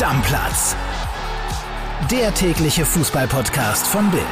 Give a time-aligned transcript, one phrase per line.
[0.00, 0.74] Stammplatz.
[2.10, 4.24] Der tägliche Fußballpodcast von Bild.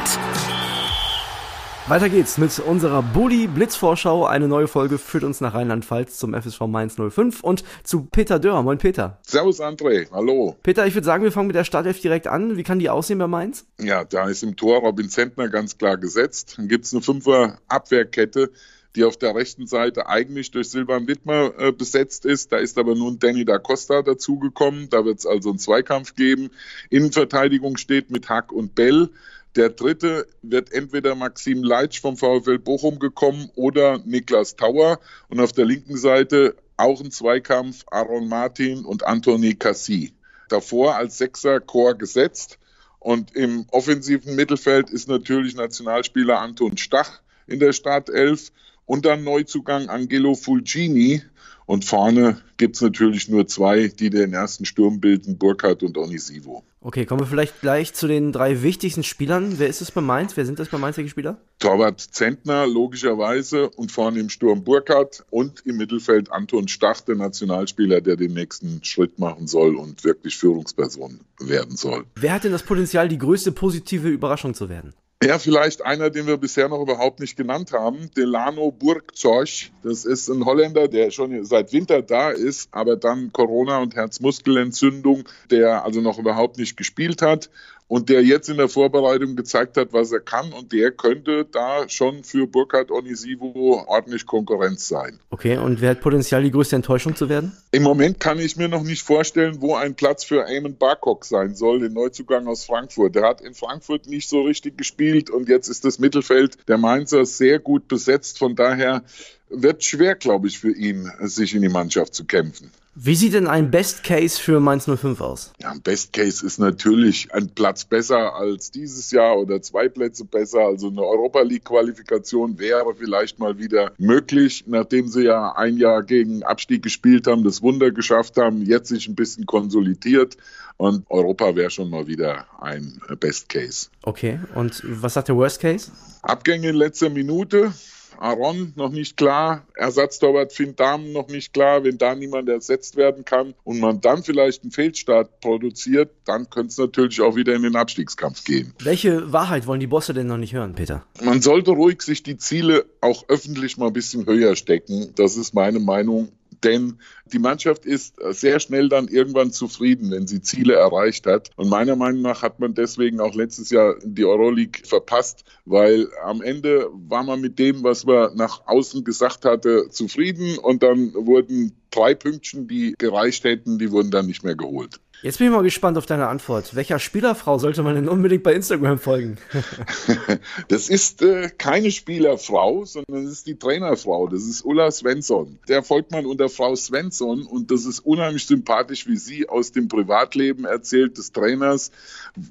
[1.87, 4.25] Weiter geht's mit unserer Bully Blitzvorschau.
[4.25, 8.63] Eine neue Folge führt uns nach Rheinland-Pfalz zum FSV Mainz 05 und zu Peter Dörr.
[8.63, 9.19] Moin Peter.
[9.21, 10.55] Servus André, hallo.
[10.63, 12.57] Peter, ich würde sagen, wir fangen mit der Startelf direkt an.
[12.57, 13.67] Wie kann die aussehen bei Mainz?
[13.79, 16.55] Ja, da ist im Tor Robin Zentner ganz klar gesetzt.
[16.57, 18.49] Dann gibt's eine Fünfer Abwehrkette
[18.95, 22.51] die auf der rechten Seite eigentlich durch Silvan Wittmer äh, besetzt ist.
[22.51, 24.89] Da ist aber nun Danny da Costa dazugekommen.
[24.89, 26.49] Da wird es also einen Zweikampf geben.
[26.89, 29.09] Innenverteidigung steht mit Hack und Bell.
[29.55, 34.99] Der dritte wird entweder Maxim Leitsch vom VfL Bochum gekommen oder Niklas Tauer.
[35.27, 40.13] Und auf der linken Seite auch ein Zweikampf Aaron Martin und Anthony Cassi.
[40.49, 42.57] Davor als Sechser Chor gesetzt.
[42.99, 48.51] Und im offensiven Mittelfeld ist natürlich Nationalspieler Anton Stach in der Startelf
[48.89, 51.21] und dann Neuzugang Angelo Fulgini.
[51.67, 56.63] Und vorne gibt es natürlich nur zwei, die den ersten Sturm bilden, Burkhardt und Onisivo.
[56.81, 59.59] Okay, kommen wir vielleicht gleich zu den drei wichtigsten Spielern.
[59.59, 60.35] Wer ist es bei Mainz?
[60.35, 61.37] Wer sind das bei Mainz, welche Spieler?
[61.59, 68.01] Torwart Zentner, logischerweise, und vorne im Sturm Burkhardt und im Mittelfeld Anton Stach, der Nationalspieler,
[68.01, 72.05] der den nächsten Schritt machen soll und wirklich Führungsperson werden soll.
[72.15, 74.95] Wer hat denn das Potenzial, die größte positive Überraschung zu werden?
[75.21, 79.69] Ja, vielleicht einer, den wir bisher noch überhaupt nicht genannt haben, Delano Burgzorch.
[79.83, 85.27] Das ist ein Holländer, der schon seit Winter da ist, aber dann Corona und Herzmuskelentzündung,
[85.51, 87.49] der also noch überhaupt nicht gespielt hat
[87.89, 91.89] und der jetzt in der Vorbereitung gezeigt hat, was er kann und der könnte da
[91.89, 95.19] schon für Burkhard Onisivo ordentlich Konkurrenz sein.
[95.31, 97.51] Okay, und wer hat Potenzial, die größte Enttäuschung zu werden?
[97.71, 101.55] Im Moment kann ich mir noch nicht vorstellen, wo ein Platz für Eamon Barcock sein
[101.55, 103.15] soll, den Neuzugang aus Frankfurt.
[103.15, 107.25] Der hat in Frankfurt nicht so richtig gespielt und jetzt ist das Mittelfeld der Mainzer
[107.25, 108.37] sehr gut besetzt.
[108.37, 109.03] Von daher
[109.49, 112.69] wird schwer, glaube ich, für ihn, sich in die Mannschaft zu kämpfen.
[112.95, 115.53] Wie sieht denn ein Best Case für Mainz 05 aus?
[115.61, 120.25] Ja, ein Best Case ist natürlich ein Platz besser als dieses Jahr oder zwei Plätze
[120.25, 120.61] besser.
[120.61, 126.03] Also eine Europa League Qualifikation wäre vielleicht mal wieder möglich, nachdem sie ja ein Jahr
[126.03, 130.35] gegen Abstieg gespielt haben, das Wunder geschafft haben, jetzt sich ein bisschen konsolidiert
[130.77, 133.89] und Europa wäre schon mal wieder ein Best Case.
[134.01, 135.91] Okay, und was sagt der Worst Case?
[136.23, 137.71] Abgänge in letzter Minute.
[138.19, 141.83] Aaron noch nicht klar, Ersatztorwart Finn Dahmen noch nicht klar.
[141.83, 146.71] Wenn da niemand ersetzt werden kann und man dann vielleicht einen Fehlstart produziert, dann könnte
[146.71, 148.73] es natürlich auch wieder in den Abstiegskampf gehen.
[148.83, 151.05] Welche Wahrheit wollen die Bosse denn noch nicht hören, Peter?
[151.21, 155.13] Man sollte ruhig sich die Ziele auch öffentlich mal ein bisschen höher stecken.
[155.15, 156.29] Das ist meine Meinung
[156.63, 161.51] denn die Mannschaft ist sehr schnell dann irgendwann zufrieden, wenn sie Ziele erreicht hat.
[161.55, 166.41] Und meiner Meinung nach hat man deswegen auch letztes Jahr die Euroleague verpasst, weil am
[166.41, 171.75] Ende war man mit dem, was man nach außen gesagt hatte, zufrieden und dann wurden
[171.91, 174.99] drei Pünktchen, die gereicht hätten, die wurden dann nicht mehr geholt.
[175.21, 176.75] Jetzt bin ich mal gespannt auf deine Antwort.
[176.75, 179.37] Welcher Spielerfrau sollte man denn unbedingt bei Instagram folgen?
[180.69, 184.27] das ist äh, keine Spielerfrau, sondern das ist die Trainerfrau.
[184.27, 185.59] Das ist Ulla Svensson.
[185.67, 189.89] Der folgt man unter Frau Svensson und das ist unheimlich sympathisch, wie sie aus dem
[189.89, 191.91] Privatleben erzählt des Trainers.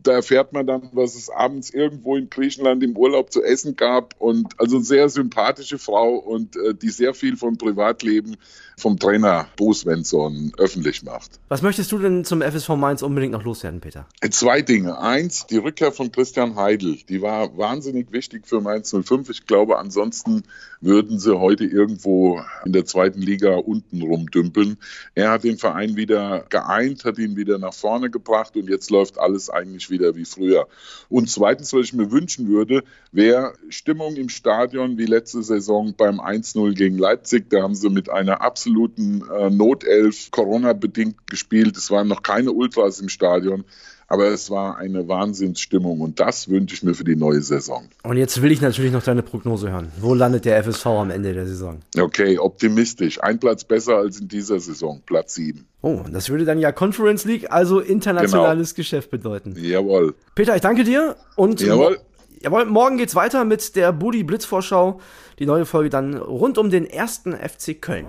[0.02, 4.14] Da erfährt man dann, was es abends irgendwo in Griechenland im Urlaub zu essen gab
[4.18, 8.36] und also sehr sympathische Frau und äh, die sehr viel vom Privatleben
[8.78, 11.40] vom Trainer Bo Svensson öffentlich macht.
[11.48, 14.06] Was möchtest du denn zum FSV Mainz unbedingt noch loswerden, Peter?
[14.30, 14.98] Zwei Dinge.
[15.00, 16.98] Eins, die Rückkehr von Christian Heidel.
[17.08, 19.28] Die war wahnsinnig wichtig für Mainz 05.
[19.30, 20.44] Ich glaube, ansonsten
[20.80, 24.76] würden sie heute irgendwo in der zweiten Liga unten rumdümpeln.
[25.14, 29.18] Er hat den Verein wieder geeint, hat ihn wieder nach vorne gebracht und jetzt läuft
[29.18, 30.68] alles eigentlich wieder wie früher.
[31.08, 36.20] Und zweitens, was ich mir wünschen würde, wäre Stimmung im Stadion wie letzte Saison beim
[36.20, 37.50] 1-0 gegen Leipzig.
[37.50, 41.76] Da haben sie mit einer absoluten absoluten äh, Notelf, Corona-bedingt gespielt.
[41.76, 43.64] Es waren noch keine Ultras im Stadion.
[44.10, 47.88] Aber es war eine Wahnsinnsstimmung und das wünsche ich mir für die neue Saison.
[48.04, 49.92] Und jetzt will ich natürlich noch deine Prognose hören.
[50.00, 51.80] Wo landet der FSV am Ende der Saison?
[51.94, 53.22] Okay, optimistisch.
[53.22, 55.66] Ein Platz besser als in dieser Saison, Platz 7.
[55.82, 58.76] Oh, das würde dann ja Conference League, also internationales genau.
[58.76, 59.54] Geschäft bedeuten.
[59.60, 60.14] Jawohl.
[60.34, 61.98] Peter, ich danke dir und Jawohl.
[62.40, 65.00] Jawohl, morgen geht's weiter mit der Budi Blitzvorschau.
[65.38, 68.06] Die neue Folge dann rund um den ersten FC Köln.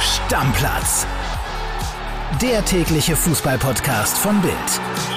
[0.00, 1.06] Stammplatz.
[2.42, 5.15] Der tägliche Fußballpodcast von Bild.